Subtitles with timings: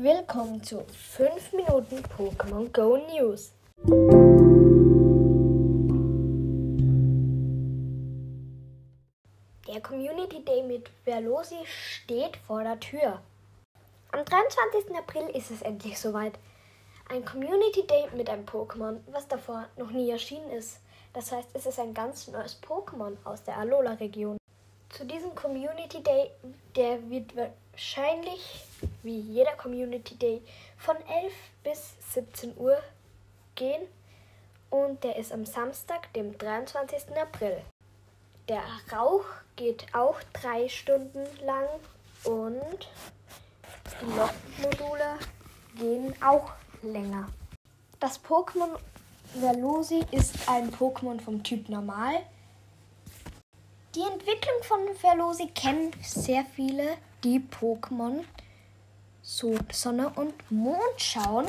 [0.00, 3.52] Willkommen zu 5 Minuten Pokémon Go News.
[9.66, 13.20] Der Community Day mit Verlosi steht vor der Tür.
[14.12, 14.96] Am 23.
[14.96, 16.38] April ist es endlich soweit.
[17.08, 20.78] Ein Community Day mit einem Pokémon, was davor noch nie erschienen ist.
[21.12, 24.38] Das heißt, es ist ein ganz neues Pokémon aus der Alola-Region.
[24.90, 26.30] Zu diesem Community Day,
[26.76, 27.34] der wird
[27.78, 28.64] wahrscheinlich
[29.04, 30.42] wie jeder Community Day
[30.78, 32.76] von 11 bis 17 Uhr
[33.54, 33.82] gehen
[34.68, 37.16] und der ist am Samstag, dem 23.
[37.16, 37.62] April.
[38.48, 38.62] Der
[38.92, 41.68] Rauch geht auch drei Stunden lang
[42.24, 42.88] und
[44.00, 45.18] die Lockmodule
[45.76, 46.50] gehen auch
[46.82, 47.28] länger.
[48.00, 48.76] Das Pokémon
[49.34, 52.24] Velosi ist ein Pokémon vom Typ Normal.
[53.94, 58.24] Die Entwicklung von Velosi kennen sehr viele, die Pokémon
[59.22, 61.46] Sonne und Mond schauen.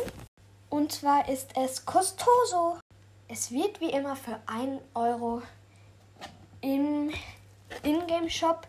[0.70, 2.78] Und zwar ist es Costoso.
[3.28, 5.42] Es wird wie immer für 1 Euro
[6.62, 7.12] im
[7.84, 8.68] Ingame-Shop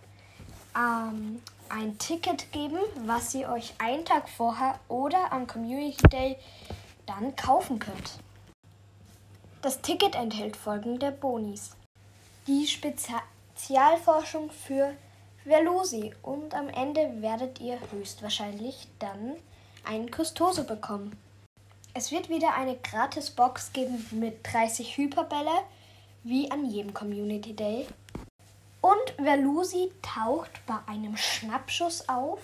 [0.77, 6.37] ähm, ein Ticket geben, was ihr euch einen Tag vorher oder am Community Day
[7.07, 8.19] dann kaufen könnt.
[9.63, 11.73] Das Ticket enthält folgende Bonis.
[12.47, 14.95] Die Spezialforschung für
[15.45, 19.37] Velosi und am Ende werdet ihr höchstwahrscheinlich dann
[19.85, 21.17] einen Custoso bekommen.
[21.95, 25.65] Es wird wieder eine gratis Box geben mit 30 Hyperbälle,
[26.25, 27.87] wie an jedem Community Day.
[28.83, 32.41] Und Velusi taucht bei einem Schnappschuss auf,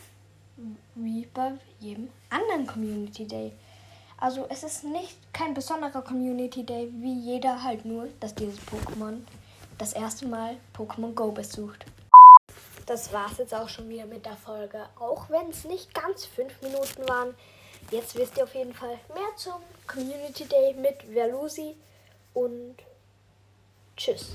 [0.95, 3.53] wie bei jedem anderen Community Day.
[4.19, 9.19] Also es ist nicht kein besonderer Community Day, wie jeder halt nur, dass dieses Pokémon
[9.77, 11.85] das erste Mal Pokémon Go besucht.
[12.87, 16.63] Das war's jetzt auch schon wieder mit der Folge, auch wenn es nicht ganz fünf
[16.63, 17.35] Minuten waren.
[17.91, 21.77] Jetzt wisst ihr auf jeden Fall mehr zum Community Day mit Velusi
[22.33, 22.77] und
[23.97, 24.31] tschüss.